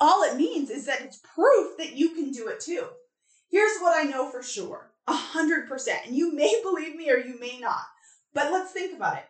[0.00, 2.86] All it means is that it's proof that you can do it too.
[3.50, 6.06] Here's what I know for sure a hundred percent.
[6.06, 7.84] And you may believe me or you may not.
[8.32, 9.24] But let's think about it.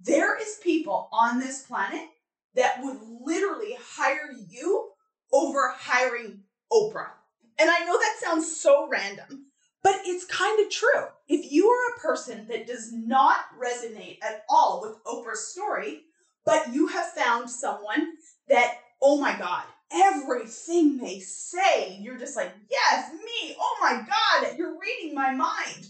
[0.00, 2.08] There is people on this planet
[2.54, 4.90] that would literally hire you
[5.32, 6.40] over hiring
[6.72, 7.10] Oprah.
[7.58, 9.46] And I know that sounds so random,
[9.82, 11.06] but it's kind of true.
[11.28, 16.00] If you are a person that does not resonate at all with Oprah's story,
[16.44, 18.14] but you have found someone
[18.48, 24.56] that, oh my God, everything they say, you're just like, yes, me, oh my God,
[24.56, 25.86] you're reading my mind.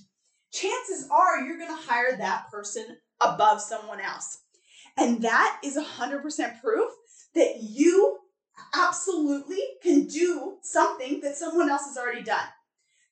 [0.53, 4.39] Chances are you're going to hire that person above someone else.
[4.97, 6.91] And that is 100% proof
[7.35, 8.19] that you
[8.75, 12.47] absolutely can do something that someone else has already done.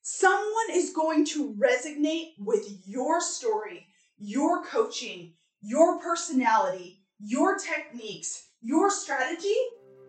[0.03, 3.87] Someone is going to resonate with your story,
[4.17, 9.55] your coaching, your personality, your techniques, your strategy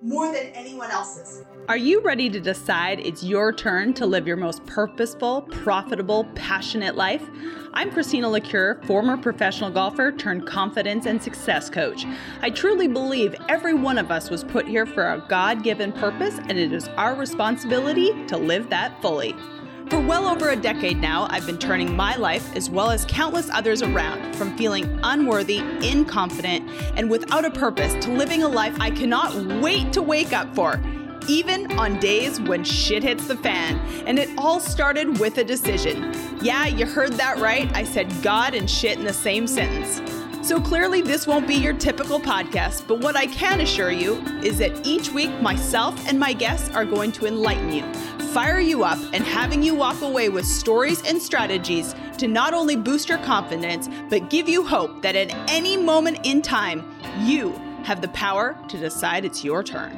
[0.03, 1.45] more than anyone else's.
[1.69, 6.97] Are you ready to decide it's your turn to live your most purposeful, profitable, passionate
[6.97, 7.23] life?
[7.73, 12.05] I'm Christina Lecuyer, former professional golfer turned confidence and success coach.
[12.41, 16.39] I truly believe every one of us was put here for a God given purpose,
[16.49, 19.37] and it is our responsibility to live that fully.
[19.93, 23.51] For well over a decade now, I've been turning my life, as well as countless
[23.51, 28.91] others around, from feeling unworthy, inconfident, and without a purpose to living a life I
[28.91, 30.81] cannot wait to wake up for,
[31.29, 33.79] even on days when shit hits the fan.
[34.07, 36.17] And it all started with a decision.
[36.41, 37.71] Yeah, you heard that right.
[37.77, 40.22] I said God and shit in the same sentence.
[40.43, 44.59] So clearly, this won't be your typical podcast, but what I can assure you is
[44.59, 47.85] that each week, myself and my guests are going to enlighten you,
[48.33, 52.75] fire you up, and having you walk away with stories and strategies to not only
[52.75, 57.53] boost your confidence, but give you hope that at any moment in time, you
[57.85, 59.97] have the power to decide it's your turn.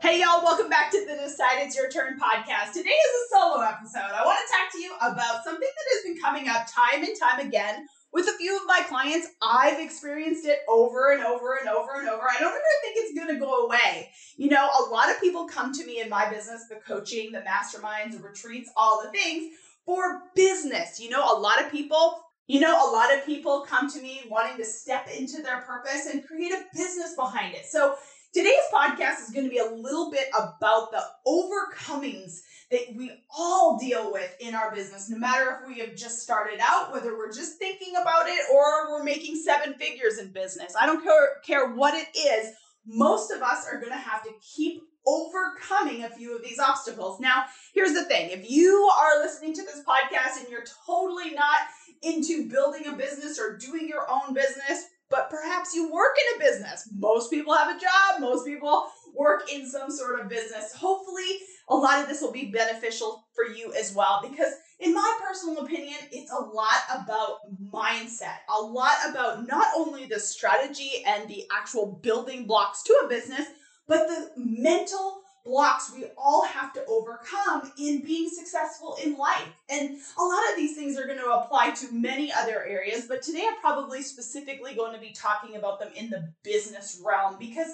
[0.00, 2.72] Hey, y'all, welcome back to the Decide It's Your Turn podcast.
[2.72, 4.14] Today is a solo episode.
[4.14, 7.16] I want to talk to you about something that has been coming up time and
[7.20, 11.68] time again with a few of my clients, I've experienced it over and over and
[11.68, 12.22] over and over.
[12.22, 14.10] I don't ever think it's going to go away.
[14.36, 17.40] You know, a lot of people come to me in my business, the coaching, the
[17.42, 19.54] masterminds, the retreats, all the things
[19.84, 20.98] for business.
[20.98, 24.22] You know, a lot of people you know, a lot of people come to me
[24.30, 27.66] wanting to step into their purpose and create a business behind it.
[27.66, 27.94] So,
[28.38, 33.76] today's podcast is going to be a little bit about the overcomings that we all
[33.76, 37.32] deal with in our business, no matter if we have just started out, whether we're
[37.32, 40.74] just thinking about it or we're making seven figures in business.
[40.80, 42.54] I don't care, care what it is.
[42.86, 47.18] Most of us are going to have to keep overcoming a few of these obstacles.
[47.18, 51.58] Now, here's the thing if you are listening to this podcast and you're totally not
[52.02, 56.44] into building a business or doing your own business, but perhaps you work in a
[56.44, 56.88] business.
[56.96, 60.72] Most people have a job, most people work in some sort of business.
[60.74, 61.38] Hopefully,
[61.68, 65.64] a lot of this will be beneficial for you as well because in my personal
[65.64, 67.38] opinion it's a lot about
[67.72, 73.08] mindset a lot about not only the strategy and the actual building blocks to a
[73.08, 73.46] business
[73.86, 75.17] but the mental
[75.48, 79.48] blocks we all have to overcome in being successful in life.
[79.70, 83.22] And a lot of these things are going to apply to many other areas, but
[83.22, 87.68] today I'm probably specifically going to be talking about them in the business realm because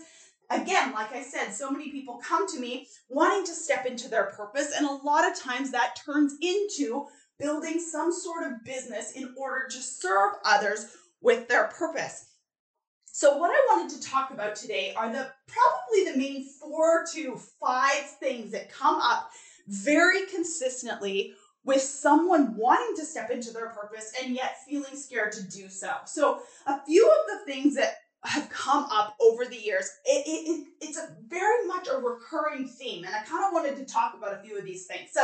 [0.50, 4.26] again, like I said, so many people come to me wanting to step into their
[4.26, 7.06] purpose, and a lot of times that turns into
[7.38, 12.26] building some sort of business in order to serve others with their purpose.
[13.16, 17.36] So, what I wanted to talk about today are the probably the main four to
[17.60, 19.30] five things that come up
[19.68, 25.44] very consistently with someone wanting to step into their purpose and yet feeling scared to
[25.44, 25.92] do so.
[26.06, 29.88] So, a few of the things that have come up over the years.
[30.04, 33.76] It, it, it, it's a very much a recurring theme, and I kind of wanted
[33.76, 35.10] to talk about a few of these things.
[35.12, 35.22] So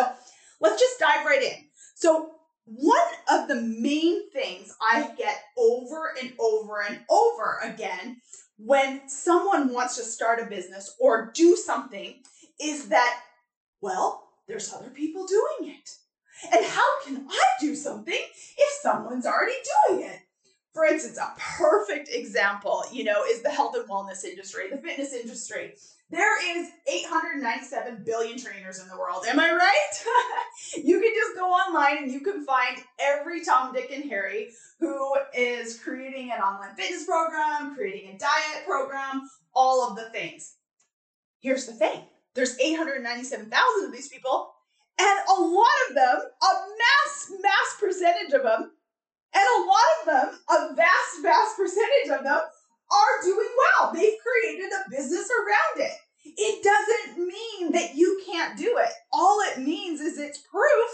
[0.61, 1.65] let's just dive right in.
[1.97, 2.37] So,
[2.73, 2.99] one
[3.31, 8.21] of the main things I get over and over and over again
[8.59, 12.15] when someone wants to start a business or do something
[12.61, 13.21] is that,
[13.81, 15.91] well, there's other people doing it.
[16.53, 19.57] And how can I do something if someone's already
[19.89, 20.21] doing it?
[20.73, 25.13] for instance, a perfect example, you know, is the health and wellness industry, the fitness
[25.13, 25.75] industry.
[26.11, 29.25] There is 897 billion trainers in the world.
[29.29, 30.05] Am I right?
[30.85, 34.49] you can just go online and you can find every Tom, Dick, and Harry
[34.81, 40.57] who is creating an online fitness program, creating a diet program, all of the things.
[41.41, 42.01] Here's the thing
[42.35, 44.53] there's 897,000 of these people,
[44.99, 48.71] and a lot of them, a mass, mass percentage of them,
[49.35, 52.41] and a lot of them, a vast, vast percentage of them,
[52.91, 53.93] are doing well.
[53.93, 55.93] They've created a business around it.
[56.25, 58.91] It doesn't mean that you can't do it.
[59.13, 60.91] All it means is it's proof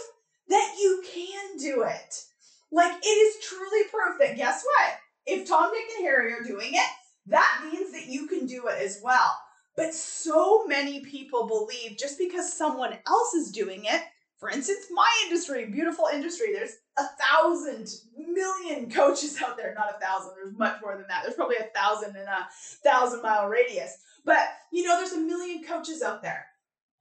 [0.49, 2.23] that you can do it.
[2.71, 4.93] Like it is truly proof that guess what?
[5.25, 6.89] If Tom, Dick, and Harry are doing it,
[7.27, 9.37] that means that you can do it as well.
[9.75, 14.01] But so many people believe just because someone else is doing it,
[14.37, 19.73] for instance, my industry, beautiful industry, there's a thousand million coaches out there.
[19.73, 21.23] Not a thousand, there's much more than that.
[21.23, 22.47] There's probably a thousand in a
[22.83, 23.97] thousand mile radius.
[24.25, 24.39] But
[24.71, 26.45] you know, there's a million coaches out there.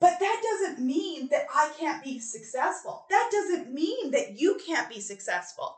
[0.00, 3.06] But that doesn't mean that I can't be successful.
[3.10, 5.76] That doesn't mean that you can't be successful.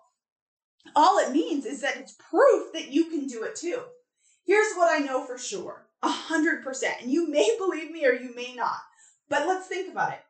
[0.97, 3.83] All it means is that it's proof that you can do it too.
[4.45, 7.03] Here's what I know for sure a hundred percent.
[7.03, 8.79] And you may believe me or you may not.
[9.29, 10.21] But let's think about it.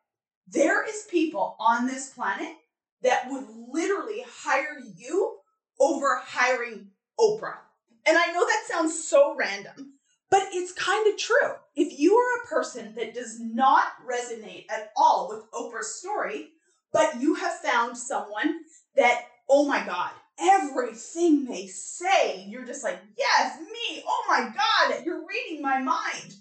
[0.50, 2.56] There is people on this planet
[3.02, 5.38] that would literally hire you
[5.78, 6.88] over hiring
[7.20, 7.58] Oprah.
[8.06, 9.94] And I know that sounds so random,
[10.30, 11.54] but it's kind of true.
[11.76, 16.48] If you are a person that does not resonate at all with Oprah's story,
[16.92, 18.60] but you have found someone
[18.96, 20.10] that, oh my God,
[20.40, 26.34] everything they say, you're just like, yes, me, oh my God, you're reading my mind.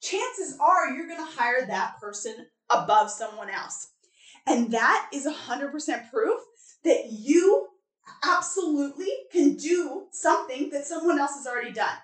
[0.00, 3.88] Chances are you're going to hire that person above someone else.
[4.46, 6.40] And that is 100% proof
[6.84, 7.68] that you
[8.24, 11.96] absolutely can do something that someone else has already done.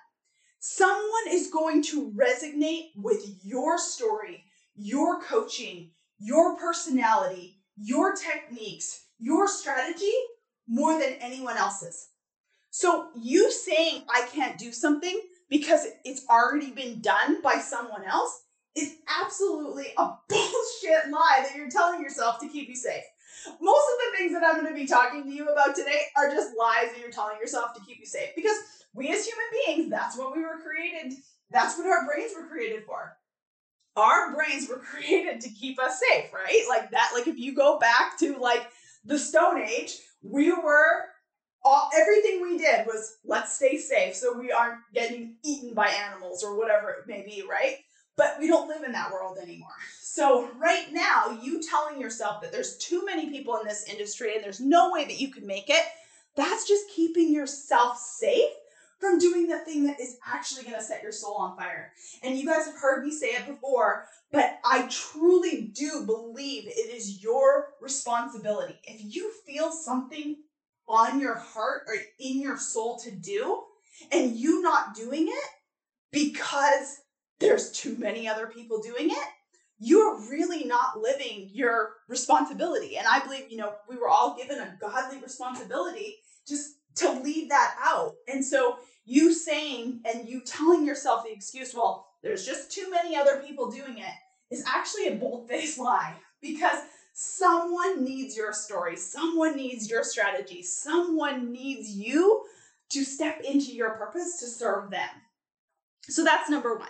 [0.59, 4.43] Someone is going to resonate with your story,
[4.75, 10.13] your coaching, your personality, your techniques, your strategy
[10.67, 12.09] more than anyone else's.
[12.69, 18.43] So, you saying I can't do something because it's already been done by someone else
[18.77, 23.03] is absolutely a bullshit lie that you're telling yourself to keep you safe.
[23.61, 26.29] Most of the things that I'm going to be talking to you about today are
[26.29, 28.57] just lies that you're telling yourself to keep you safe because
[28.93, 31.17] we as human beings, that's what we were created,
[31.51, 33.17] that's what our brains were created for.
[33.95, 36.63] Our brains were created to keep us safe, right?
[36.67, 38.67] Like that, like if you go back to like
[39.05, 41.05] the Stone Age, we were
[41.63, 46.43] all everything we did was let's stay safe so we aren't getting eaten by animals
[46.43, 47.77] or whatever it may be, right?
[48.17, 49.69] But we don't live in that world anymore.
[50.01, 54.43] So, right now, you telling yourself that there's too many people in this industry and
[54.43, 55.83] there's no way that you could make it,
[56.35, 58.49] that's just keeping yourself safe
[58.99, 61.91] from doing the thing that is actually going to set your soul on fire.
[62.23, 66.93] And you guys have heard me say it before, but I truly do believe it
[66.95, 68.79] is your responsibility.
[68.83, 70.37] If you feel something
[70.87, 73.63] on your heart or in your soul to do,
[74.11, 75.49] and you not doing it
[76.11, 76.99] because
[77.39, 79.27] there's too many other people doing it,
[79.79, 82.97] you're really not living your responsibility.
[82.97, 86.17] And I believe, you know, we were all given a godly responsibility
[86.47, 88.15] just to leave that out.
[88.27, 93.15] And so you saying and you telling yourself the excuse, well, there's just too many
[93.15, 94.13] other people doing it,
[94.49, 96.79] is actually a bold faced lie because
[97.13, 102.43] someone needs your story, someone needs your strategy, someone needs you
[102.89, 105.09] to step into your purpose to serve them.
[106.03, 106.87] So that's number one.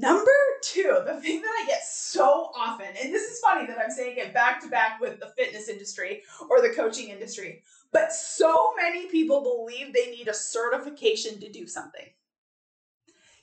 [0.00, 0.30] Number
[0.62, 4.16] two, the thing that I get so often, and this is funny that I'm saying
[4.16, 7.62] it back to back with the fitness industry or the coaching industry,
[7.92, 12.06] but so many people believe they need a certification to do something.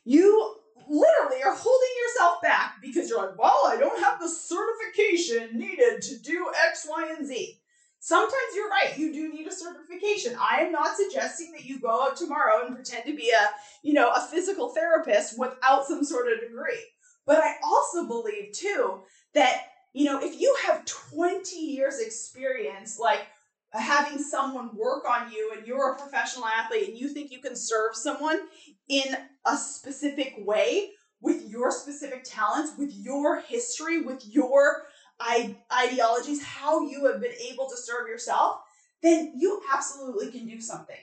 [0.03, 0.55] You
[0.89, 6.01] literally are holding yourself back because you're like, well, I don't have the certification needed
[6.01, 7.59] to do X, Y, and Z.
[7.99, 8.97] Sometimes you're right.
[8.97, 10.37] You do need a certification.
[10.39, 13.49] I am not suggesting that you go out tomorrow and pretend to be a,
[13.81, 16.85] you know, a physical therapist without some sort of degree.
[17.25, 19.01] But I also believe too
[19.33, 19.63] that,
[19.93, 23.27] you know, if you have 20 years experience like
[23.73, 27.55] having someone work on you and you're a professional athlete and you think you can
[27.55, 28.39] serve someone
[28.87, 34.83] in a specific way with your specific talents, with your history, with your
[35.21, 38.61] ideologies, how you have been able to serve yourself,
[39.01, 40.97] then you absolutely can do something.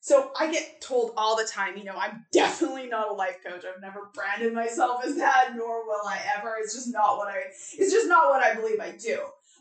[0.00, 3.64] So I get told all the time, you know, I'm definitely not a life coach.
[3.64, 6.56] I've never branded myself as that, nor will I ever.
[6.60, 9.20] It's just not what I it's just not what I believe I do.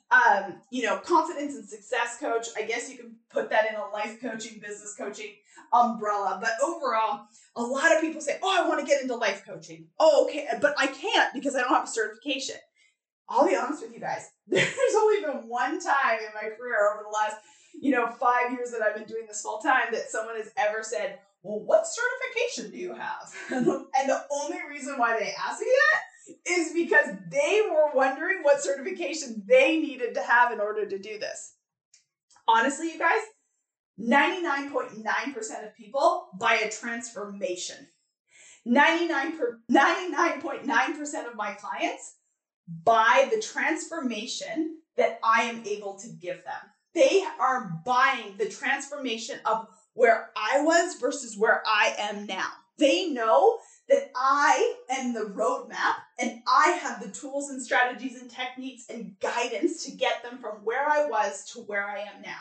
[0.09, 2.47] Um, you know, confidence and success coach.
[2.55, 5.33] I guess you can put that in a life coaching, business coaching
[5.73, 6.39] umbrella.
[6.41, 9.87] But overall, a lot of people say, Oh, I want to get into life coaching.
[9.99, 12.55] Oh, okay, but I can't because I don't have a certification.
[13.29, 14.29] I'll be honest with you guys.
[14.48, 17.38] There's only been one time in my career over the last,
[17.79, 20.84] you know, five years that I've been doing this full time that someone has ever
[20.84, 23.34] said, Well, what certification do you have?
[23.50, 28.62] and the only reason why they asked me that is because they were wondering what
[28.62, 31.55] certification they needed to have in order to do this.
[32.48, 33.22] Honestly, you guys,
[34.00, 37.88] 99.9% of people buy a transformation.
[38.65, 39.34] 99
[39.72, 42.16] 99.9% of my clients
[42.67, 46.71] buy the transformation that I am able to give them.
[46.93, 52.50] They are buying the transformation of where I was versus where I am now.
[52.77, 53.59] They know
[53.89, 59.19] that I am the roadmap and I have the tools and strategies and techniques and
[59.19, 62.38] guidance to get them from where I was to where I am now.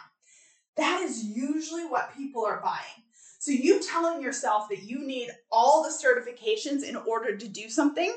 [0.77, 3.05] That is usually what people are buying.
[3.39, 8.13] So, you telling yourself that you need all the certifications in order to do something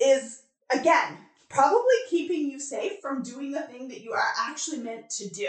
[0.00, 0.41] is,
[0.74, 5.28] again, probably keeping you safe from doing the thing that you are actually meant to
[5.28, 5.48] do.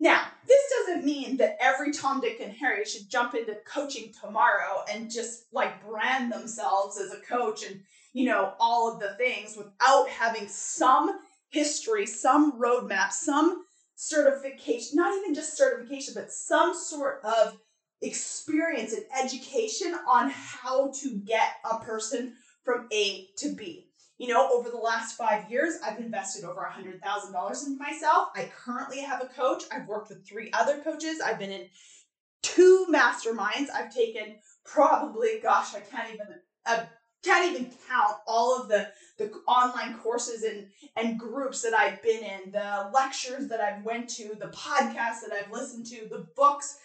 [0.00, 4.84] Now, this doesn't mean that every Tom, Dick, and Harry should jump into coaching tomorrow
[4.90, 7.80] and just like brand themselves as a coach and,
[8.12, 13.64] you know, all of the things without having some history, some roadmap, some
[13.94, 17.56] certification, not even just certification, but some sort of
[18.00, 23.81] experience and education on how to get a person from A to B.
[24.22, 28.28] You know, over the last five years, I've invested over a $100,000 in myself.
[28.36, 29.64] I currently have a coach.
[29.72, 31.20] I've worked with three other coaches.
[31.20, 31.66] I've been in
[32.40, 33.66] two masterminds.
[33.74, 36.26] I've taken probably, gosh, I can't even,
[36.64, 36.84] uh,
[37.24, 42.22] can't even count all of the the online courses and and groups that I've been
[42.22, 46.78] in, the lectures that I've went to, the podcasts that I've listened to, the books,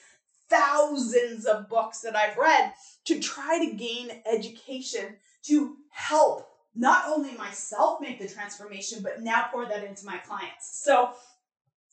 [0.49, 2.73] thousands of books that I've read
[3.05, 9.47] to try to gain education to help not only myself make the transformation, but now
[9.51, 10.79] pour that into my clients.
[10.83, 11.09] So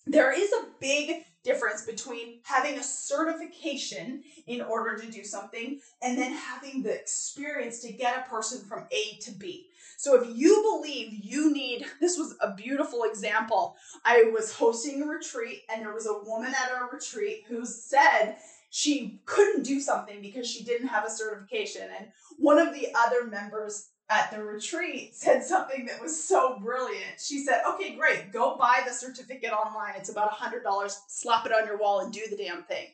[0.06, 6.16] there is a big difference between having a certification in order to do something and
[6.16, 9.68] then having the experience to get a person from A to B.
[9.96, 13.76] So if you believe you need, this was a beautiful example.
[14.04, 18.36] I was hosting a retreat and there was a woman at our retreat who said
[18.70, 21.88] she couldn't do something because she didn't have a certification.
[21.96, 27.18] And one of the other members at the retreat said something that was so brilliant.
[27.18, 29.94] She said, Okay, great, go buy the certificate online.
[29.96, 30.92] It's about a $100.
[31.08, 32.88] Slap it on your wall and do the damn thing.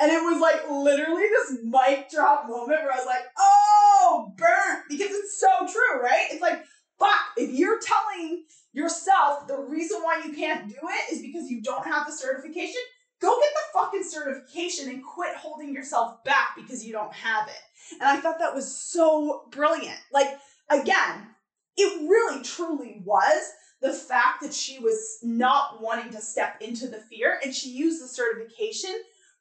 [0.00, 4.84] And it was like literally this mic drop moment where I was like, Oh, burnt,
[4.88, 6.28] because it's so true, right?
[6.30, 6.64] It's like,
[6.98, 11.62] fuck, if you're telling yourself the reason why you can't do it is because you
[11.62, 12.80] don't have the certification,
[13.20, 17.94] go get the fucking certification and quit holding yourself back because you don't have it.
[18.00, 19.98] And I thought that was so brilliant.
[20.12, 20.38] Like,
[20.70, 21.28] again,
[21.76, 26.98] it really truly was the fact that she was not wanting to step into the
[26.98, 28.90] fear and she used the certification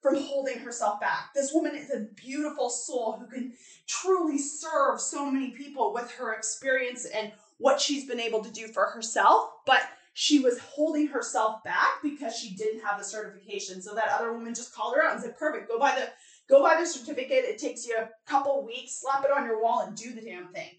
[0.02, 1.34] from holding herself back.
[1.34, 3.54] This woman is a beautiful soul who can
[3.88, 8.68] truly serve so many people with her experience and what she's been able to do
[8.68, 9.82] for herself, but
[10.18, 13.82] she was holding herself back because she didn't have the certification.
[13.82, 16.10] So that other woman just called her out and said, "Perfect, go buy the
[16.48, 17.44] go buy the certificate.
[17.44, 19.02] It takes you a couple weeks.
[19.02, 20.70] Slap it on your wall and do the damn thing."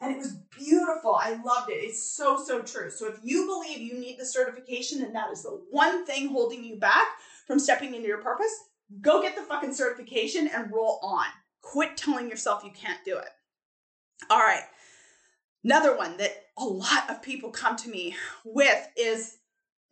[0.00, 1.16] And it was beautiful.
[1.16, 1.82] I loved it.
[1.82, 2.88] It's so so true.
[2.88, 6.62] So if you believe you need the certification and that is the one thing holding
[6.62, 7.08] you back
[7.48, 8.54] from stepping into your purpose,
[9.00, 11.26] go get the fucking certification and roll on.
[11.62, 13.30] Quit telling yourself you can't do it.
[14.30, 14.62] All right.
[15.64, 19.38] Another one that a lot of people come to me with is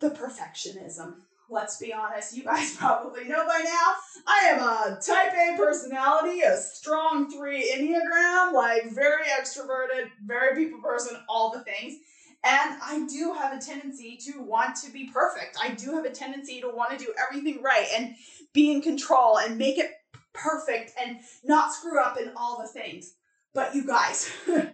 [0.00, 1.14] the perfectionism.
[1.48, 3.94] Let's be honest, you guys probably know by now.
[4.26, 10.80] I am a type A personality, a strong three Enneagram, like very extroverted, very people
[10.80, 11.98] person, all the things.
[12.44, 15.56] And I do have a tendency to want to be perfect.
[15.62, 18.16] I do have a tendency to want to do everything right and
[18.52, 19.92] be in control and make it
[20.32, 23.14] perfect and not screw up in all the things.
[23.54, 24.30] But you guys,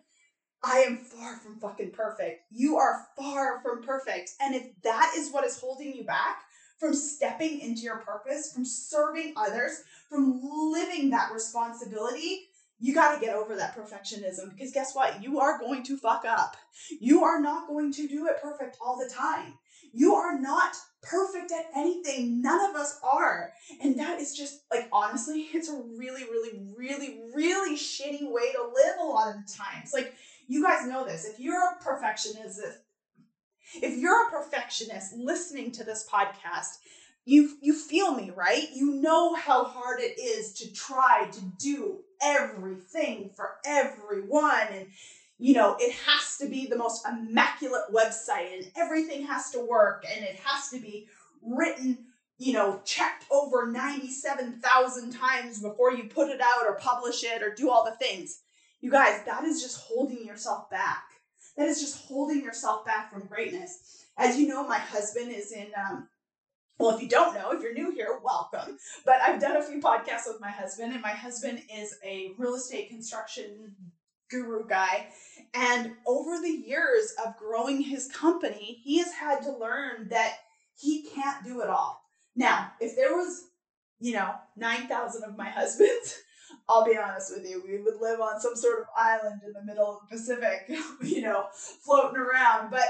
[0.62, 2.42] I am far from fucking perfect.
[2.50, 4.32] You are far from perfect.
[4.40, 6.42] And if that is what is holding you back
[6.78, 12.48] from stepping into your purpose, from serving others, from living that responsibility,
[12.80, 15.22] you got to get over that perfectionism because guess what?
[15.22, 16.56] You are going to fuck up.
[17.00, 19.54] You are not going to do it perfect all the time.
[19.92, 22.40] You are not perfect at anything.
[22.42, 23.52] None of us are.
[23.82, 28.62] And that is just like, honestly, it's a really, really, really, really shitty way to
[28.62, 29.92] live a lot of the times.
[29.92, 30.14] Like,
[30.48, 31.24] you guys know this.
[31.24, 32.60] If you're a perfectionist,
[33.74, 36.78] if you're a perfectionist listening to this podcast,
[37.24, 38.68] you you feel me, right?
[38.74, 44.86] You know how hard it is to try to do everything for everyone and
[45.40, 50.04] you know, it has to be the most immaculate website and everything has to work
[50.12, 51.06] and it has to be
[51.42, 51.96] written,
[52.38, 57.54] you know, checked over 97,000 times before you put it out or publish it or
[57.54, 58.40] do all the things.
[58.80, 61.04] You guys, that is just holding yourself back.
[61.56, 64.04] That is just holding yourself back from greatness.
[64.16, 66.08] As you know, my husband is in um,
[66.78, 68.78] well, if you don't know, if you're new here, welcome.
[69.04, 72.54] But I've done a few podcasts with my husband, and my husband is a real
[72.54, 73.74] estate construction
[74.30, 75.08] guru guy.
[75.54, 80.36] And over the years of growing his company, he has had to learn that
[80.76, 82.00] he can't do it all.
[82.36, 83.46] Now, if there was,
[83.98, 86.18] you know, 9,000 of my husbands,
[86.68, 89.64] I'll be honest with you, we would live on some sort of island in the
[89.64, 90.70] middle of the Pacific,
[91.02, 92.70] you know, floating around.
[92.70, 92.88] But,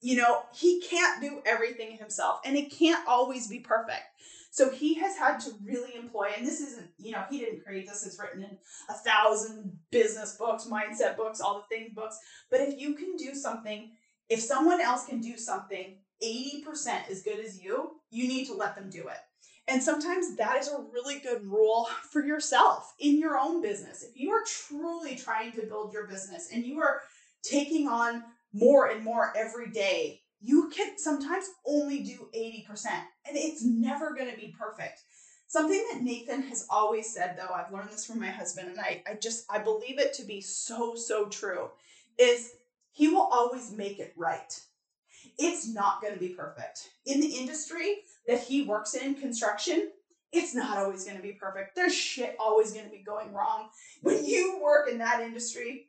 [0.00, 4.02] you know, he can't do everything himself and it can't always be perfect.
[4.50, 7.88] So he has had to really employ, and this isn't, you know, he didn't create
[7.88, 8.58] this, it's written in
[8.90, 12.18] a thousand business books, mindset books, all the things books.
[12.50, 13.92] But if you can do something,
[14.28, 18.74] if someone else can do something 80% as good as you, you need to let
[18.74, 19.18] them do it.
[19.68, 24.02] And sometimes that is a really good rule for yourself in your own business.
[24.02, 27.02] If you are truly trying to build your business and you are
[27.42, 32.86] taking on more and more every day you can sometimes only do 80%,
[33.26, 35.02] and it's never going to be perfect.
[35.46, 39.02] Something that Nathan has always said, though, I've learned this from my husband, and I,
[39.08, 41.70] I just, I believe it to be so, so true,
[42.18, 42.54] is
[42.90, 44.60] he will always make it right.
[45.38, 46.90] It's not going to be perfect.
[47.06, 49.90] In the industry that he works in, construction,
[50.32, 51.76] it's not always going to be perfect.
[51.76, 53.68] There's shit always going to be going wrong.
[54.00, 55.88] When you work in that industry,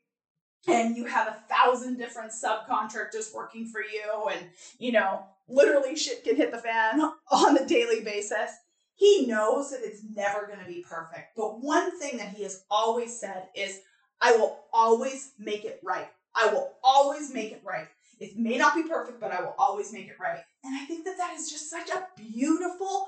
[0.68, 4.46] and you have a thousand different subcontractors working for you and
[4.80, 8.52] you know literally shit can hit the fan on a daily basis
[8.96, 12.64] he knows that it's never going to be perfect but one thing that he has
[12.70, 13.82] always said is
[14.22, 17.88] i will always make it right i will always make it right
[18.24, 20.42] it may not be perfect but i will always make it right.
[20.64, 23.08] And i think that that is just such a beautiful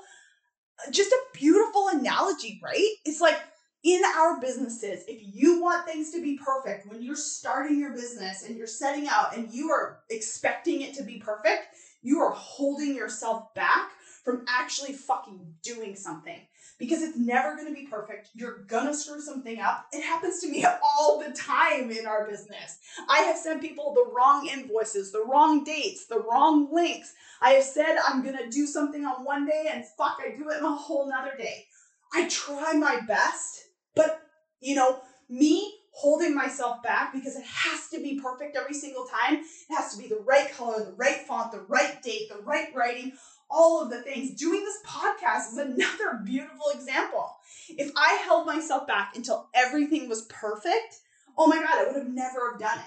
[0.90, 2.90] just a beautiful analogy right?
[3.04, 3.38] It's like
[3.84, 8.42] in our businesses, if you want things to be perfect when you're starting your business
[8.42, 11.66] and you're setting out and you are expecting it to be perfect,
[12.02, 13.90] you are holding yourself back
[14.24, 16.40] from actually fucking doing something
[16.78, 18.28] because it's never going to be perfect.
[18.34, 19.86] You're going to screw something up.
[19.92, 22.78] It happens to me all the time in our business.
[23.08, 27.14] I have sent people the wrong invoices, the wrong dates, the wrong links.
[27.40, 30.48] I have said I'm going to do something on one day and fuck, I do
[30.50, 31.66] it on a whole nother day.
[32.14, 34.20] I try my best but,
[34.60, 39.36] you know, me holding myself back because it has to be perfect every single time.
[39.36, 42.68] It has to be the right color, the right font, the right date, the right
[42.74, 43.12] writing,
[43.50, 44.38] all of the things.
[44.38, 47.30] Doing this podcast is another beautiful example.
[47.68, 51.00] If I held myself back until everything was perfect,
[51.36, 52.84] oh my God, I would have never have done it.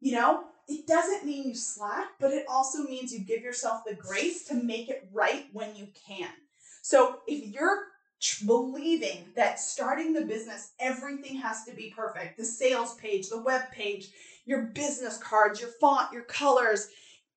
[0.00, 3.94] You know, it doesn't mean you slack, but it also means you give yourself the
[3.94, 6.28] grace to make it right when you can.
[6.82, 7.80] So if you're
[8.46, 13.70] believing that starting the business, everything has to be perfect the sales page, the web
[13.72, 14.08] page,
[14.44, 16.88] your business cards, your font, your colors,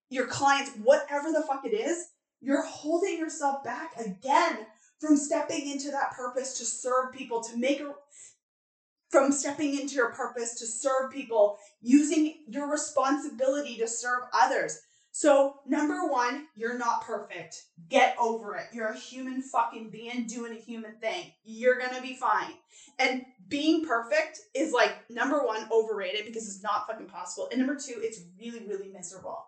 [0.09, 2.09] your clients, whatever the fuck it is,
[2.43, 4.67] you're holding yourself back again
[4.99, 7.93] from stepping into that purpose to serve people, to make a
[9.09, 14.81] from stepping into your purpose to serve people, using your responsibility to serve others.
[15.11, 17.65] So, number one, you're not perfect.
[17.89, 18.65] Get over it.
[18.73, 21.31] You're a human fucking being doing a human thing.
[21.43, 22.53] You're gonna be fine.
[22.97, 27.47] And being perfect is like number one, overrated because it's not fucking possible.
[27.51, 29.45] And number two, it's really, really miserable.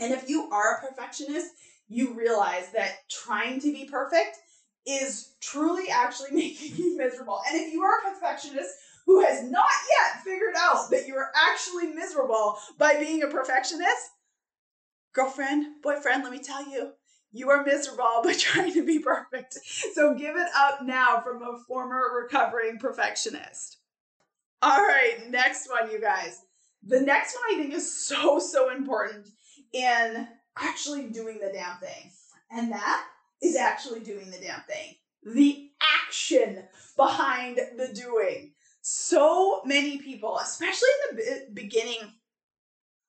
[0.00, 1.50] And if you are a perfectionist,
[1.90, 4.38] you realize that trying to be perfect
[4.86, 7.40] is truly actually making you miserable.
[7.50, 8.70] And if you are a perfectionist,
[9.06, 9.66] who has not
[9.98, 14.10] yet figured out that you're actually miserable by being a perfectionist,
[15.12, 16.92] girlfriend, boyfriend, let me tell you,
[17.32, 19.54] you are miserable by trying to be perfect.
[19.94, 23.78] So give it up now from a former recovering perfectionist.
[24.62, 26.42] All right, next one, you guys.
[26.86, 29.28] The next one I think is so, so important
[29.72, 32.10] in actually doing the damn thing.
[32.50, 33.04] And that
[33.42, 34.96] is actually doing the damn thing.
[35.24, 35.70] The
[36.06, 36.64] action
[36.96, 38.52] behind the doing.
[38.82, 41.98] So many people, especially in the beginning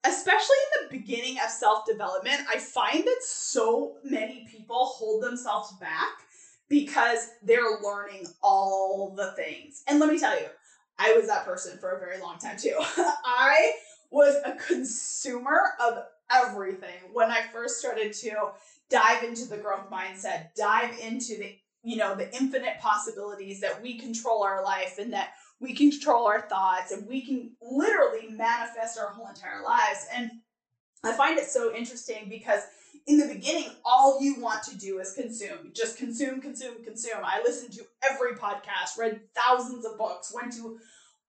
[0.04, 5.74] especially in the beginning of self development, I find that so many people hold themselves
[5.74, 6.10] back
[6.70, 9.84] because they're learning all the things.
[9.88, 10.48] And let me tell you,
[10.98, 12.76] I was that person for a very long time too.
[12.98, 13.74] I
[14.10, 16.00] was a consumer of
[16.34, 18.52] everything when I first started to
[18.90, 23.98] dive into the growth mindset, dive into the you know the infinite possibilities that we
[23.98, 29.10] control our life and that we control our thoughts and we can literally manifest our
[29.10, 30.08] whole entire lives.
[30.14, 30.32] And
[31.04, 32.62] I find it so interesting because
[33.08, 35.72] in the beginning, all you want to do is consume.
[35.74, 37.22] Just consume, consume, consume.
[37.24, 40.80] I listened to every podcast, read thousands of books, went to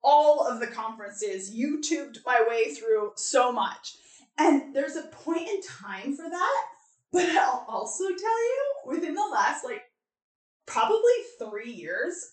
[0.03, 3.97] all of the conferences, YouTubed my way through so much.
[4.39, 6.65] And there's a point in time for that
[7.13, 9.83] But I'll also tell you, within the last like
[10.67, 12.33] probably three years,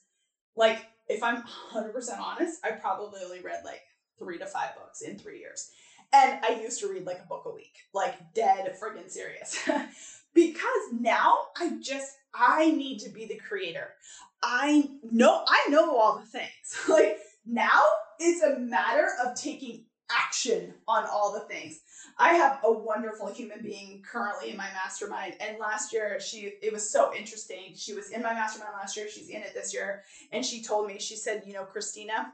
[0.56, 3.82] like if I'm 100% honest, I probably only read like
[4.18, 5.70] three to five books in three years.
[6.14, 9.68] And I used to read like a book a week, like dead friggin' serious.
[10.34, 13.94] because now I just, I need to be the creator.
[14.42, 16.50] I know, I know all the things.
[16.90, 17.82] like now
[18.20, 21.82] it's a matter of taking action on all the things.
[22.18, 25.36] I have a wonderful human being currently in my mastermind.
[25.40, 27.74] And last year, she it was so interesting.
[27.76, 29.08] She was in my mastermind last year.
[29.10, 30.04] She's in it this year.
[30.32, 32.34] And she told me, she said, you know, Christina,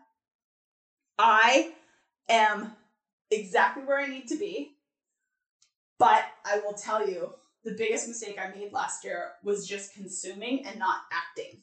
[1.17, 1.73] I
[2.29, 2.73] am
[3.31, 4.71] exactly where I need to be.
[5.97, 7.33] But I will tell you,
[7.63, 11.61] the biggest mistake I made last year was just consuming and not acting.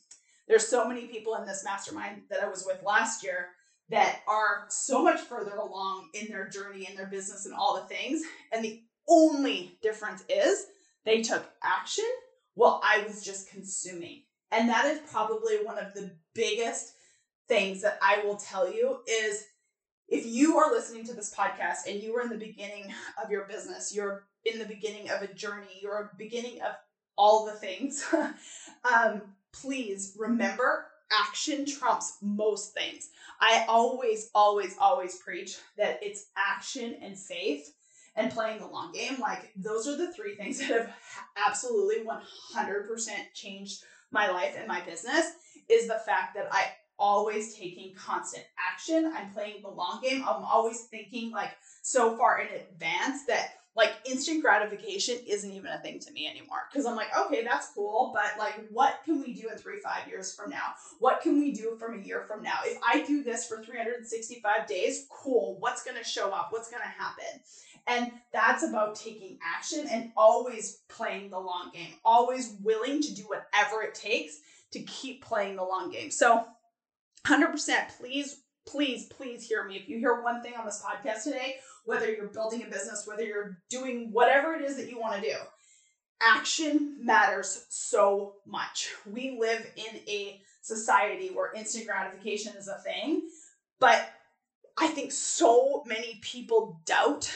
[0.49, 3.49] There's so many people in this mastermind that I was with last year
[3.91, 7.95] that are so much further along in their journey in their business and all the
[7.95, 8.23] things.
[8.53, 10.67] And the only difference is
[11.05, 12.09] they took action
[12.55, 14.23] while I was just consuming.
[14.51, 16.95] And that is probably one of the biggest
[17.49, 19.47] things that I will tell you is
[20.09, 22.93] if you are listening to this podcast and you are in the beginning
[23.23, 26.73] of your business, you're in the beginning of a journey, you're beginning of
[27.17, 28.05] all the things,
[28.85, 30.87] um, please remember
[31.21, 33.11] action trumps most things.
[33.41, 37.75] I always, always, always preach that it's action and faith
[38.17, 39.19] and playing the long game.
[39.21, 40.95] Like, those are the three things that have
[41.47, 45.33] absolutely 100% changed my life and my business
[45.69, 46.67] is the fact that I
[46.99, 49.13] always taking constant action.
[49.17, 50.23] I'm playing the long game.
[50.23, 51.51] I'm always thinking like
[51.83, 56.59] so far in advance that like instant gratification isn't even a thing to me anymore.
[56.71, 60.09] Because i'm like okay that's cool but like what can we do in three five
[60.09, 60.75] years from now?
[60.99, 62.59] What can we do from a year from now?
[62.65, 65.57] If i do this for 365 days cool.
[65.59, 66.49] What's to show up?
[66.51, 67.41] What's to happen?
[67.87, 71.95] And that's about taking action and always playing the long game.
[72.05, 74.39] Always willing to do whatever it takes
[74.73, 76.11] to keep playing the long game.
[76.11, 76.45] So
[77.27, 79.77] 100% please please please hear me.
[79.77, 83.25] If you hear one thing on this podcast today whether you're building a business, whether
[83.25, 85.37] you're doing whatever it is that you want to do.
[86.21, 88.91] Action matters so much.
[89.11, 93.23] We live in a society where instant gratification is a thing,
[93.81, 94.09] but
[94.79, 97.31] I think so many people doubt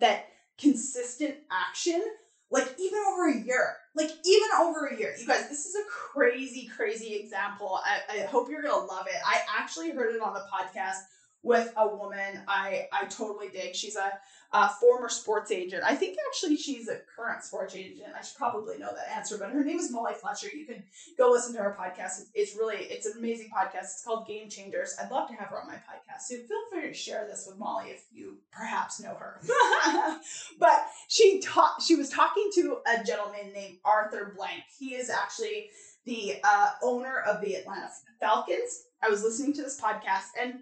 [0.00, 0.26] that
[0.58, 2.02] consistent action,
[2.50, 5.14] like even over a year, like even over a year.
[5.18, 7.78] You guys, this is a crazy, crazy example.
[7.84, 9.20] I, I hope you're gonna love it.
[9.24, 11.00] I actually heard it on the podcast
[11.42, 13.74] with a woman I I totally dig.
[13.74, 14.12] She's a,
[14.52, 15.82] a, former sports agent.
[15.86, 18.12] I think actually she's a current sports agent.
[18.16, 20.48] I should probably know that answer, but her name is Molly Fletcher.
[20.54, 20.82] You can
[21.16, 22.26] go listen to her podcast.
[22.34, 23.84] It's really it's an amazing podcast.
[23.84, 24.96] It's called Game Changers.
[25.00, 26.22] I'd love to have her on my podcast.
[26.28, 29.40] So feel free to share this with Molly if you perhaps know her.
[30.58, 34.64] but she taught she was talking to a gentleman named Arthur Blank.
[34.78, 35.70] He is actually
[36.04, 37.88] the uh, owner of the Atlanta
[38.20, 38.84] Falcons.
[39.02, 40.60] I was listening to this podcast and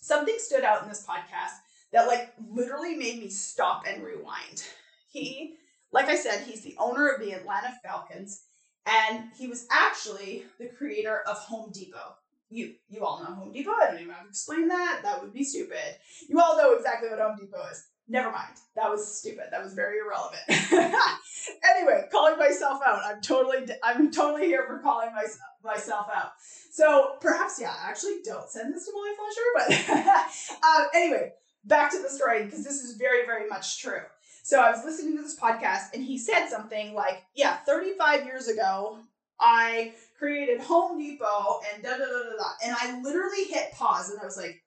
[0.00, 1.54] something stood out in this podcast
[1.92, 4.64] that like literally made me stop and rewind.
[5.08, 5.54] He,
[5.92, 8.44] like I said, he's the owner of the Atlanta Falcons,
[8.84, 12.16] and he was actually the creator of Home Depot.
[12.50, 13.72] You you all know Home Depot.
[13.72, 15.00] I don't even have to explain that.
[15.02, 15.96] That would be stupid.
[16.28, 17.86] You all know exactly what Home Depot is.
[18.08, 18.54] Never mind.
[18.76, 19.46] That was stupid.
[19.50, 20.42] That was very irrelevant.
[21.76, 23.00] anyway, calling myself out.
[23.04, 26.30] I'm totally I'm totally here for calling myself myself out.
[26.70, 31.32] So perhaps yeah, I actually don't send this to Molly Fletcher, but uh, anyway,
[31.64, 34.02] back to the story because this is very very much true.
[34.44, 38.46] So I was listening to this podcast and he said something like, yeah, 35 years
[38.46, 39.00] ago,
[39.40, 42.50] I created Home Depot and da da da da da.
[42.64, 44.62] And I literally hit pause and I was like,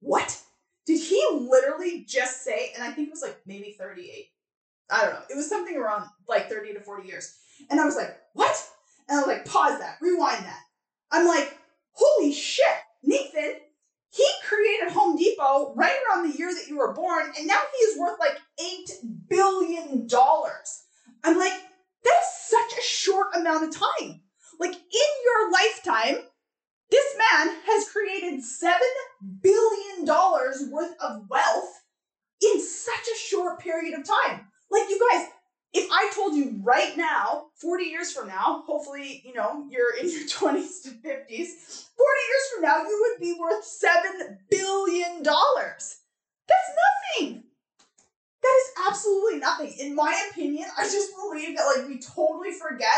[0.00, 0.36] what?
[0.90, 4.26] Did he literally just say, and I think it was like maybe 38.
[4.90, 5.22] I don't know.
[5.30, 7.36] It was something around like 30 to 40 years.
[7.70, 8.56] And I was like, what?
[9.08, 10.62] And I was like, pause that, rewind that.
[11.12, 11.56] I'm like,
[11.92, 12.64] holy shit,
[13.04, 13.52] Nathan,
[14.08, 17.84] he created Home Depot right around the year that you were born, and now he
[17.84, 20.08] is worth like $8 billion.
[21.22, 21.52] I'm like,
[22.02, 24.22] that's such a short amount of time.
[24.58, 26.24] Like in your lifetime,
[26.90, 28.78] this man has created $7
[29.40, 30.06] billion
[30.72, 31.82] worth of wealth
[32.42, 34.46] in such a short period of time.
[34.70, 35.28] Like, you guys,
[35.72, 40.10] if I told you right now, 40 years from now, hopefully, you know, you're in
[40.10, 45.22] your 20s to 50s, 40 years from now, you would be worth $7 billion.
[45.22, 46.70] That's
[47.18, 47.44] nothing.
[48.42, 49.74] That is absolutely nothing.
[49.78, 52.88] In my opinion, I just believe that, like, we totally forget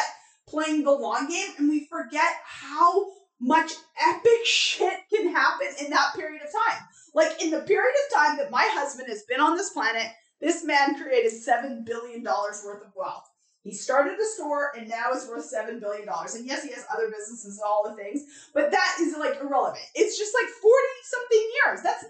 [0.49, 3.07] playing the long game and we forget how
[3.43, 6.83] much epic shit can happen in that period of time.
[7.15, 10.07] Like, in the period of time that my husband has been on this planet,
[10.41, 13.29] this man created $7 billion worth of wealth.
[13.63, 16.09] He started a store and now it's worth $7 billion.
[16.09, 18.23] And yes, he has other businesses and all the things,
[18.55, 19.85] but that is like irrelevant.
[19.95, 21.81] It's just like 40 something years.
[21.83, 22.05] That's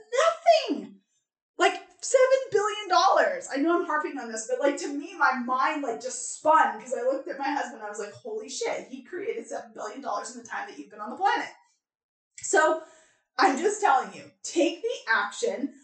[0.70, 0.94] nothing.
[2.02, 2.14] $7
[2.50, 2.88] billion.
[2.90, 6.78] I know I'm harping on this, but like to me, my mind like just spun
[6.78, 7.82] because I looked at my husband.
[7.82, 11.00] I was like, holy shit, he created $7 billion in the time that you've been
[11.00, 11.48] on the planet.
[12.38, 12.82] So
[13.38, 15.74] I'm just telling you, take the action,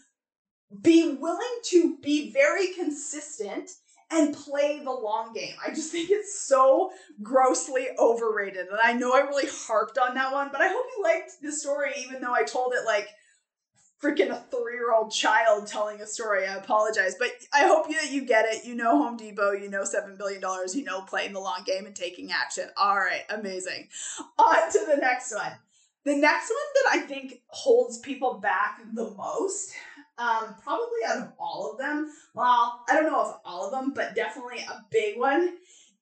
[0.82, 3.70] be willing to be very consistent
[4.10, 5.54] and play the long game.
[5.64, 6.90] I just think it's so
[7.22, 8.66] grossly overrated.
[8.68, 11.52] And I know I really harped on that one, but I hope you liked the
[11.52, 13.08] story, even though I told it like
[14.02, 16.46] freaking a three year old child telling a story.
[16.46, 18.64] I apologize, but I hope you, you get it.
[18.64, 20.42] You know Home Depot, you know $7 billion,
[20.74, 22.68] you know playing the long game and taking action.
[22.76, 23.88] All right, amazing.
[24.38, 25.52] On to the next one.
[26.04, 29.74] The next one that I think holds people back the most
[30.18, 33.92] um, probably out of all of them, well, I don't know if all of them,
[33.94, 35.54] but definitely a big one,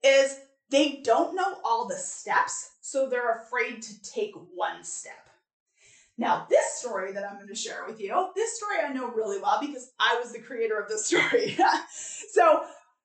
[0.02, 5.28] is they don't know all the steps, so they're afraid to take one step.
[6.18, 9.40] Now, this story that I'm going to share with you, this story I know really
[9.40, 11.56] well because I was the creator of this story.
[12.30, 12.64] so,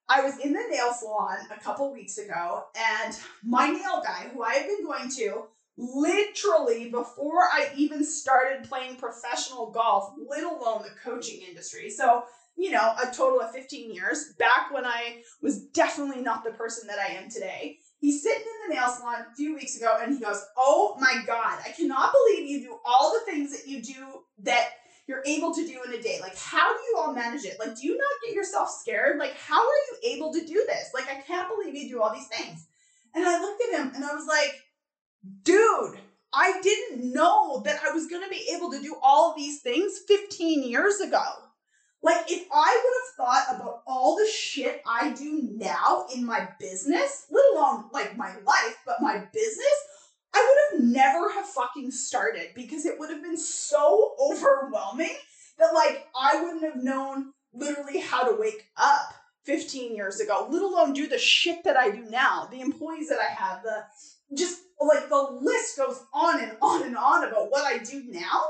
[0.09, 4.43] I was in the nail salon a couple weeks ago, and my nail guy, who
[4.43, 5.43] I have been going to
[5.77, 11.89] literally before I even started playing professional golf, let alone the coaching industry.
[11.89, 12.23] So,
[12.57, 16.87] you know, a total of 15 years back when I was definitely not the person
[16.87, 17.79] that I am today.
[18.01, 21.21] He's sitting in the nail salon a few weeks ago and he goes, Oh my
[21.25, 24.69] God, I cannot believe you do all the things that you do that
[25.07, 26.17] you're able to do in a day.
[26.19, 27.57] Like, how do you all manage it?
[27.59, 29.19] Like, do you not get yourself scared?
[29.19, 30.91] Like, how are you able to do this?
[30.93, 32.65] Like, I can't believe you do all these things.
[33.13, 34.53] And I looked at him and I was like,
[35.43, 35.99] dude,
[36.33, 39.99] I didn't know that I was going to be able to do all these things
[40.07, 41.23] 15 years ago.
[42.03, 46.49] Like, if I would have thought about all the shit I do now in my
[46.59, 49.75] business, let alone like my life, but my business,
[50.33, 55.15] I would have never have fucking started because it would have been so overwhelming
[55.59, 60.61] that like I wouldn't have known literally how to wake up 15 years ago, let
[60.61, 63.83] alone do the shit that I do now, the employees that I have, the
[64.35, 68.41] just like the list goes on and on and on about what I do now.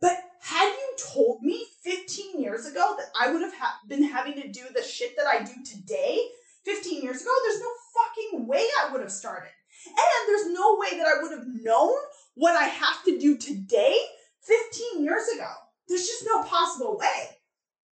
[0.00, 4.34] But had you told me 15 years ago that I would have ha- been having
[4.34, 6.20] to do the shit that I do today,
[6.64, 9.50] 15 years ago, there's no fucking way I would have started.
[9.86, 9.96] And
[10.28, 11.94] there's no way that I would have known
[12.34, 13.96] what I have to do today
[14.42, 15.50] 15 years ago.
[15.88, 17.38] There's just no possible way.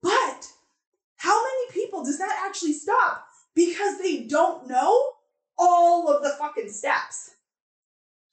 [0.02, 0.48] But
[1.16, 3.24] how many people does that actually stop?
[3.54, 5.10] Because they don't know
[5.58, 7.36] all of the fucking steps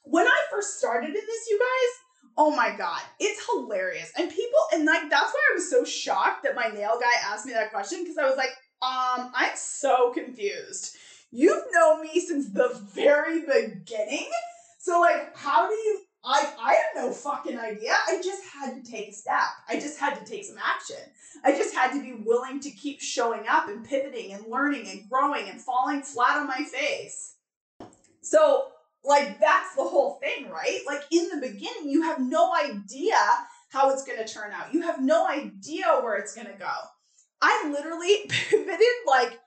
[0.04, 2.03] when I first started in this, you guys,
[2.38, 4.12] oh my god, it's hilarious.
[4.18, 7.46] And people, and like that's why I was so shocked that my nail guy asked
[7.46, 8.50] me that question because I was like,
[8.82, 10.98] um, I'm so confused.
[11.32, 14.30] You've known me since the very beginning.
[14.80, 16.02] So like, how do you?
[16.26, 17.94] I I have no fucking idea.
[18.08, 19.44] I just had to take a step.
[19.68, 20.98] I just had to take some action.
[21.44, 25.10] I just had to be willing to keep showing up and pivoting and learning and
[25.10, 27.36] growing and falling flat on my face.
[28.22, 28.68] So
[29.06, 30.80] like that's the whole thing, right?
[30.86, 33.18] Like in the beginning, you have no idea
[33.70, 34.74] how it's going to turn out.
[34.74, 36.72] You have no idea where it's going to go.
[37.42, 39.40] I literally pivoted like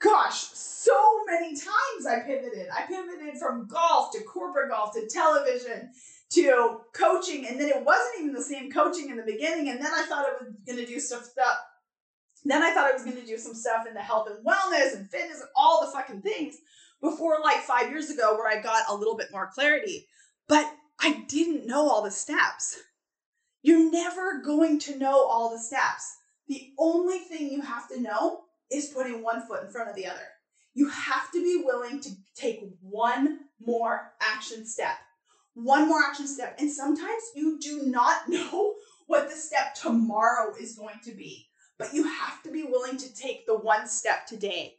[0.00, 0.94] gosh, so
[1.26, 2.68] many times I pivoted.
[2.72, 5.90] I pivoted from golf to corporate golf to television
[6.30, 9.92] to coaching and then it wasn't even the same coaching in the beginning and then
[9.92, 11.56] I thought I was going to do stuff stuff
[12.44, 14.94] then I thought I was going to do some stuff in the health and wellness
[14.94, 16.56] and fitness and all the fucking things
[17.00, 20.06] before like five years ago where I got a little bit more clarity.
[20.48, 22.76] But I didn't know all the steps.
[23.62, 26.16] You're never going to know all the steps.
[26.48, 30.06] The only thing you have to know is putting one foot in front of the
[30.06, 30.20] other.
[30.74, 34.96] You have to be willing to take one more action step.
[35.54, 36.56] One more action step.
[36.58, 38.74] And sometimes you do not know
[39.06, 43.14] what the step tomorrow is going to be, but you have to be willing to
[43.14, 44.74] take the one step today.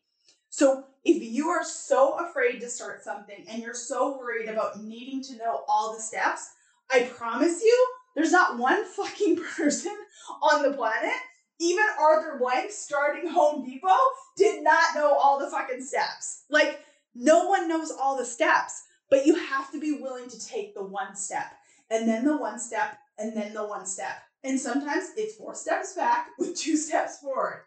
[0.49, 0.85] So
[1.17, 5.37] if you are so afraid to start something and you're so worried about needing to
[5.37, 6.51] know all the steps,
[6.91, 9.95] I promise you, there's not one fucking person
[10.41, 11.15] on the planet,
[11.59, 13.89] even Arthur Blank starting Home Depot,
[14.37, 16.43] did not know all the fucking steps.
[16.49, 16.81] Like,
[17.15, 20.83] no one knows all the steps, but you have to be willing to take the
[20.83, 21.51] one step,
[21.89, 24.21] and then the one step, and then the one step.
[24.43, 27.63] And sometimes it's four steps back with two steps forward.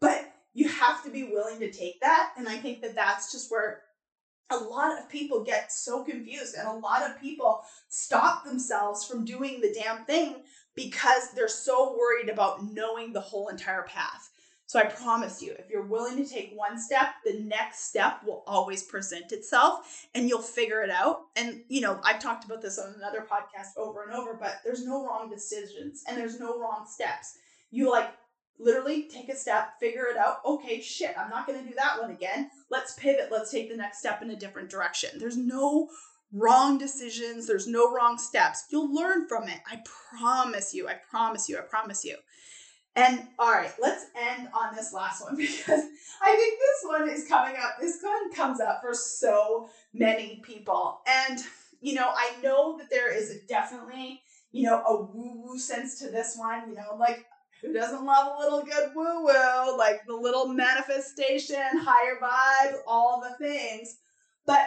[0.00, 2.32] But you have to be willing to take that.
[2.36, 3.82] And I think that that's just where
[4.50, 9.24] a lot of people get so confused and a lot of people stop themselves from
[9.24, 10.42] doing the damn thing
[10.74, 14.30] because they're so worried about knowing the whole entire path.
[14.66, 18.44] So I promise you, if you're willing to take one step, the next step will
[18.46, 21.22] always present itself and you'll figure it out.
[21.34, 24.86] And, you know, I've talked about this on another podcast over and over, but there's
[24.86, 27.36] no wrong decisions and there's no wrong steps.
[27.72, 28.12] You like
[28.60, 30.38] literally take a step, figure it out.
[30.44, 32.50] Okay, shit, I'm not going to do that one again.
[32.70, 33.28] Let's pivot.
[33.30, 35.10] Let's take the next step in a different direction.
[35.18, 35.88] There's no
[36.32, 38.64] wrong decisions, there's no wrong steps.
[38.70, 39.60] You'll learn from it.
[39.70, 39.82] I
[40.16, 40.88] promise you.
[40.88, 41.58] I promise you.
[41.58, 42.16] I promise you.
[42.96, 45.84] And all right, let's end on this last one because
[46.22, 47.76] I think this one is coming up.
[47.80, 51.00] This one comes up for so many people.
[51.06, 51.40] And,
[51.80, 56.10] you know, I know that there is definitely, you know, a woo woo sense to
[56.10, 56.68] this one.
[56.68, 57.24] You know, like
[57.62, 59.78] who doesn't love a little good woo woo?
[59.78, 63.98] Like the little manifestation, higher vibes, all the things.
[64.46, 64.66] But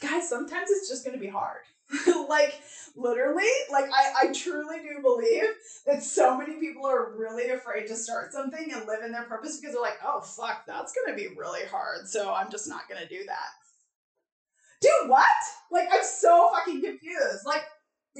[0.00, 1.62] guys, sometimes it's just to be hard.
[2.28, 2.60] like
[2.96, 5.44] literally, like I, I truly do believe
[5.86, 9.58] that so many people are really afraid to start something and live in their purpose
[9.58, 12.06] because they're like, oh fuck, that's gonna be really hard.
[12.06, 13.48] So I'm just not gonna do that.
[14.80, 15.26] Dude, what?
[15.70, 17.46] Like I'm so fucking confused.
[17.46, 17.64] Like,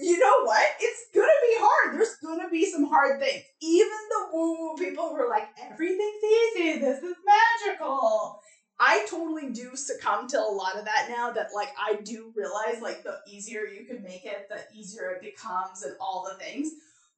[0.03, 0.67] you know what?
[0.81, 1.97] It's gonna be hard.
[1.97, 3.45] There's gonna be some hard things.
[3.61, 8.41] Even the woo-woo people who are like, everything's easy, this is magical.
[8.81, 12.81] I totally do succumb to a lot of that now that like I do realize
[12.81, 16.71] like the easier you can make it, the easier it becomes and all the things.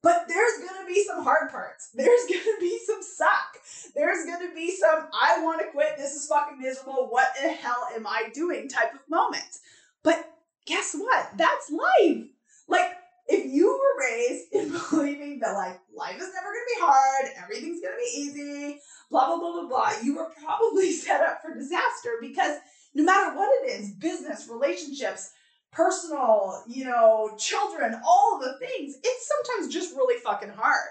[0.03, 1.91] But there's gonna be some hard parts.
[1.93, 3.57] There's gonna be some suck.
[3.95, 8.07] There's gonna be some I wanna quit, this is fucking miserable, what the hell am
[8.07, 9.61] I doing type of moments.
[10.03, 10.33] But
[10.65, 11.37] guess what?
[11.37, 12.25] That's life.
[12.71, 12.91] Like
[13.27, 17.81] if you were raised in believing that like life is never gonna be hard, everything's
[17.81, 18.79] gonna be easy,
[19.11, 22.57] blah blah blah blah blah, you were probably set up for disaster because
[22.93, 25.31] no matter what it is, business, relationships,
[25.71, 30.89] personal, you know, children, all the things, it's sometimes just really fucking hard.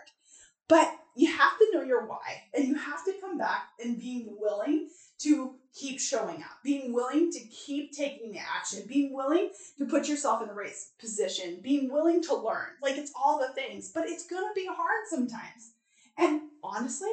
[0.68, 4.36] But you have to know your why and you have to come back and being
[4.38, 4.88] willing
[5.18, 10.08] to keep showing up, being willing to keep taking the action, being willing to put
[10.08, 12.68] yourself in the right position, being willing to learn.
[12.82, 15.72] Like it's all the things, but it's gonna be hard sometimes.
[16.18, 17.10] And honestly,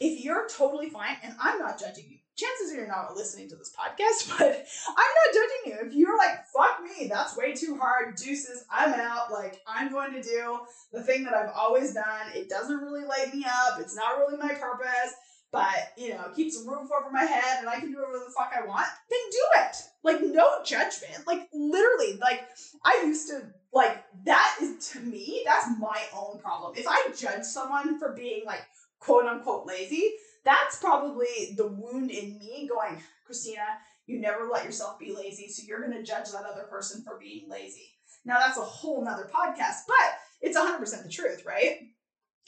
[0.00, 3.56] if you're totally fine, and I'm not judging you, chances are you're not listening to
[3.56, 5.86] this podcast, but I'm not judging you.
[5.86, 10.12] If you're like, fuck me, that's way too hard, deuces, I'm out, like, I'm going
[10.14, 10.60] to do
[10.92, 12.26] the thing that I've always done.
[12.34, 15.14] It doesn't really light me up, it's not really my purpose
[15.54, 18.32] but you know, keeps a roof over my head and I can do whatever the
[18.36, 19.76] fuck I want, then do it.
[20.02, 21.26] Like no judgment.
[21.28, 22.44] Like literally, like
[22.84, 26.72] I used to like that is to me, that's my own problem.
[26.76, 28.62] If I judge someone for being like
[28.98, 30.14] quote unquote lazy,
[30.44, 33.62] that's probably the wound in me going, Christina,
[34.06, 37.48] you never let yourself be lazy, so you're gonna judge that other person for being
[37.48, 37.92] lazy.
[38.24, 41.78] Now that's a whole nother podcast, but it's 100% the truth, right?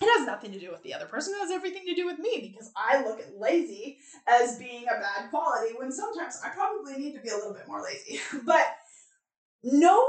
[0.01, 1.35] It has nothing to do with the other person.
[1.35, 5.01] It has everything to do with me because I look at lazy as being a
[5.01, 8.21] bad quality when sometimes I probably need to be a little bit more lazy.
[8.45, 8.77] but
[9.63, 10.05] no,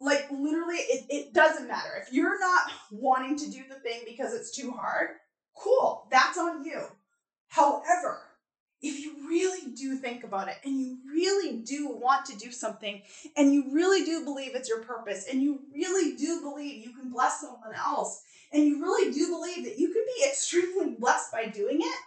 [0.00, 1.90] like literally, it, it doesn't matter.
[2.00, 5.10] If you're not wanting to do the thing because it's too hard,
[5.54, 6.82] cool, that's on you.
[7.48, 8.22] However,
[8.82, 13.02] if you really do think about it and you really do want to do something
[13.36, 17.10] and you really do believe it's your purpose and you really do believe you can
[17.10, 18.22] bless someone else
[18.52, 22.00] and you really do believe that you can be extremely blessed by doing it,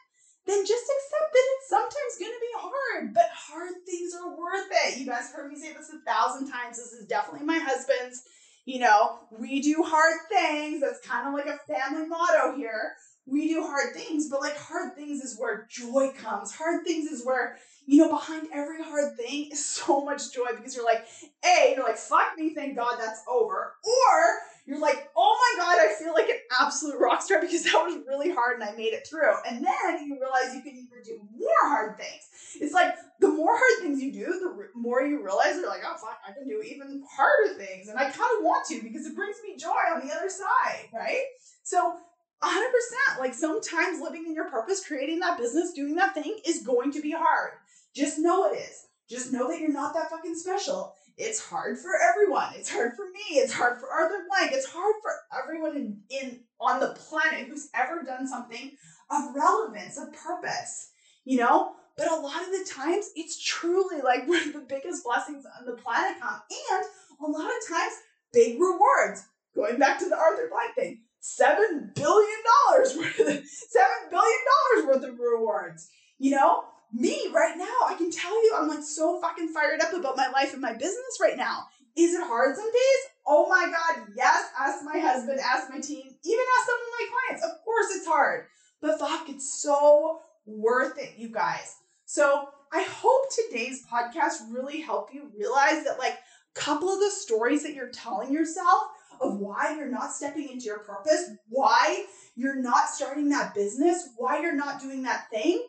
[0.45, 4.67] then just accept that it's sometimes going to be hard, but hard things are worth
[4.85, 4.97] it.
[4.97, 6.77] You guys have heard me say this a thousand times.
[6.77, 8.23] This is definitely my husband's.
[8.65, 10.81] You know, we do hard things.
[10.81, 12.93] That's kind of like a family motto here.
[13.25, 16.51] We do hard things, but like hard things is where joy comes.
[16.51, 20.75] Hard things is where, you know, behind every hard thing is so much joy because
[20.75, 21.05] you're like,
[21.45, 23.75] A, you're like, fuck me, thank God that's over.
[23.83, 27.73] Or you're like, oh my God, I feel like an absolute rock star because that
[27.73, 29.33] was really hard and I made it through.
[29.47, 32.21] And then you realize you can even do more hard things.
[32.61, 35.97] It's like the more hard things you do, the more you realize you're like, oh
[35.97, 37.87] fuck, I can do even harder things.
[37.87, 40.85] And I kind of want to because it brings me joy on the other side,
[40.93, 41.23] right?
[41.63, 41.95] So
[42.43, 46.91] 100%, like sometimes living in your purpose, creating that business, doing that thing is going
[46.91, 47.53] to be hard.
[47.95, 48.85] Just know it is.
[49.09, 52.53] Just know that you're not that fucking special it's hard for everyone.
[52.55, 53.39] It's hard for me.
[53.39, 54.53] It's hard for Arthur Blank.
[54.53, 58.71] It's hard for everyone in, in on the planet who's ever done something
[59.11, 60.91] of relevance, of purpose.
[61.25, 65.03] You know, but a lot of the times it's truly like one of the biggest
[65.03, 66.39] blessings on the planet come,
[66.71, 66.85] and
[67.21, 67.93] a lot of times
[68.31, 69.25] big rewards.
[69.53, 72.37] Going back to the Arthur Blank thing, seven billion
[72.69, 75.89] dollars worth of, seven billion dollars worth of rewards.
[76.17, 76.63] You know,
[76.93, 80.27] me right now, I can tell you, I'm like so fucking fired up about my
[80.29, 81.65] life and my business right now.
[81.95, 83.01] Is it hard some days?
[83.27, 84.49] Oh my God, yes.
[84.59, 87.45] Ask my husband, ask my team, even ask some of my clients.
[87.45, 88.45] Of course it's hard.
[88.81, 91.75] But fuck, it's so worth it, you guys.
[92.05, 97.11] So I hope today's podcast really helped you realize that, like, a couple of the
[97.11, 98.83] stories that you're telling yourself
[99.21, 104.39] of why you're not stepping into your purpose, why you're not starting that business, why
[104.41, 105.65] you're not doing that thing,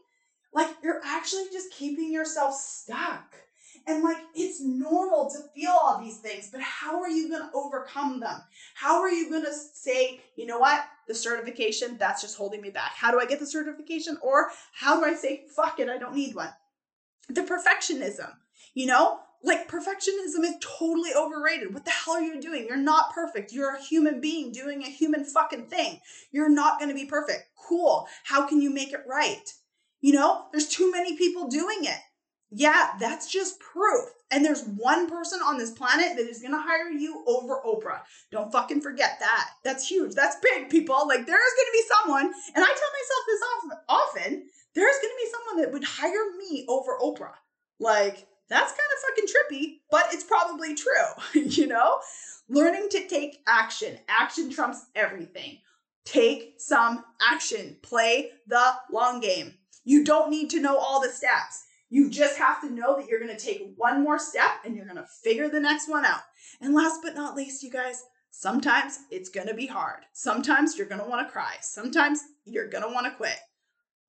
[0.53, 3.35] like, you're actually just keeping yourself stuck.
[3.87, 7.51] And like, it's normal to feel all these things, but how are you going to
[7.55, 8.41] overcome them?
[8.75, 10.85] How are you going to say, you know what?
[11.09, 12.93] The certification, that's just holding me back.
[12.95, 14.19] How do I get the certification?
[14.23, 16.53] Or how do I say, fuck it, I don't need one?
[17.29, 18.33] The perfectionism,
[18.75, 19.21] you know?
[19.43, 21.73] Like, perfectionism is totally overrated.
[21.73, 22.67] What the hell are you doing?
[22.67, 23.53] You're not perfect.
[23.53, 26.01] You're a human being doing a human fucking thing.
[26.31, 27.49] You're not going to be perfect.
[27.57, 28.07] Cool.
[28.25, 29.55] How can you make it right?
[30.01, 31.99] You know, there's too many people doing it.
[32.51, 34.07] Yeah, that's just proof.
[34.33, 38.01] And there's one person on this planet that is going to hire you over Oprah.
[38.31, 39.51] Don't fucking forget that.
[39.65, 40.15] That's huge.
[40.15, 41.07] That's big, people.
[41.07, 44.97] Like, there is going to be someone, and I tell myself this often, often there's
[44.97, 47.35] going to be someone that would hire me over Oprah.
[47.79, 52.01] Like, that's kind of fucking trippy, but it's probably true, you know?
[52.49, 53.97] Learning to take action.
[54.09, 55.59] Action trumps everything.
[56.05, 57.77] Take some action.
[57.83, 59.55] Play the long game.
[59.91, 61.65] You don't need to know all the steps.
[61.89, 64.85] You just have to know that you're going to take one more step and you're
[64.85, 66.21] going to figure the next one out.
[66.61, 70.05] And last but not least, you guys, sometimes it's going to be hard.
[70.13, 71.55] Sometimes you're going to want to cry.
[71.61, 73.35] Sometimes you're going to want to quit.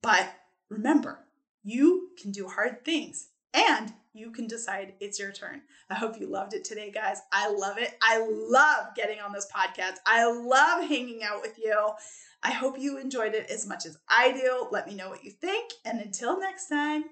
[0.04, 0.32] But
[0.70, 1.26] remember,
[1.64, 5.62] you can do hard things and you can decide it's your turn.
[5.90, 7.22] I hope you loved it today, guys.
[7.32, 7.94] I love it.
[8.02, 9.98] I love getting on this podcast.
[10.06, 11.92] I love hanging out with you.
[12.44, 14.68] I hope you enjoyed it as much as I do.
[14.72, 15.72] Let me know what you think.
[15.86, 17.06] And until next time.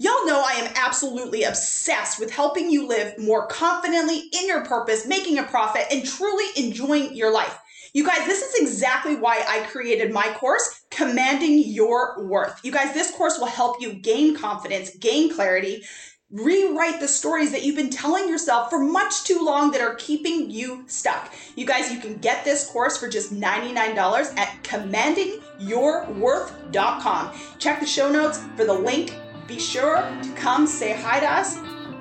[0.00, 5.08] Y'all know I am absolutely obsessed with helping you live more confidently in your purpose,
[5.08, 7.58] making a profit, and truly enjoying your life.
[7.98, 12.60] You guys, this is exactly why I created my course, Commanding Your Worth.
[12.62, 15.82] You guys, this course will help you gain confidence, gain clarity,
[16.30, 20.48] rewrite the stories that you've been telling yourself for much too long that are keeping
[20.48, 21.34] you stuck.
[21.56, 27.32] You guys, you can get this course for just $99 at commandingyourworth.com.
[27.58, 29.12] Check the show notes for the link
[29.48, 31.56] be sure to come say hi to us.